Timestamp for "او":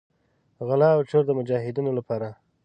0.95-1.01